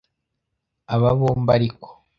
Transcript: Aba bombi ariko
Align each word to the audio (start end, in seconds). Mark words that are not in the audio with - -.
Aba 0.93 1.09
bombi 1.19 1.49
ariko 1.57 1.87